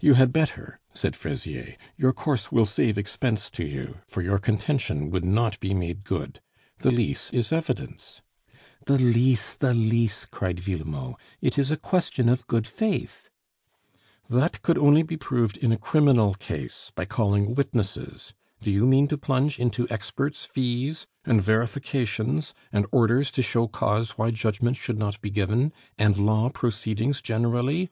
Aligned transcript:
"You 0.00 0.12
had 0.12 0.34
better," 0.34 0.80
said 0.92 1.16
Fraisier. 1.16 1.76
"Your 1.96 2.12
course 2.12 2.52
will 2.52 2.66
save 2.66 2.98
expense 2.98 3.48
to 3.52 3.64
you, 3.64 4.00
for 4.06 4.20
your 4.20 4.36
contention 4.38 5.08
would 5.08 5.24
not 5.24 5.58
be 5.60 5.72
made 5.72 6.04
good. 6.04 6.42
The 6.80 6.90
lease 6.90 7.30
is 7.32 7.52
evidence" 7.54 8.20
"The 8.86 8.98
lease! 8.98 9.54
the 9.54 9.72
lease!" 9.72 10.26
cried 10.26 10.60
Villemot, 10.60 11.14
"it 11.40 11.56
is 11.58 11.70
a 11.70 11.78
question 11.78 12.28
of 12.28 12.46
good 12.48 12.66
faith" 12.66 13.30
"That 14.28 14.60
could 14.60 14.76
only 14.76 15.02
be 15.02 15.16
proved 15.16 15.56
in 15.56 15.72
a 15.72 15.78
criminal 15.78 16.34
case, 16.34 16.92
by 16.94 17.06
calling 17.06 17.54
witnesses. 17.54 18.34
Do 18.60 18.70
you 18.70 18.84
mean 18.84 19.08
to 19.08 19.16
plunge 19.16 19.58
into 19.58 19.88
experts' 19.88 20.44
fees 20.44 21.06
and 21.24 21.42
verifications, 21.42 22.52
and 22.72 22.84
orders 22.92 23.30
to 23.30 23.40
show 23.40 23.68
cause 23.68 24.18
why 24.18 24.32
judgment 24.32 24.76
should 24.76 24.98
not 24.98 25.18
be 25.22 25.30
given, 25.30 25.72
and 25.96 26.18
law 26.18 26.50
proceedings 26.50 27.22
generally?" 27.22 27.90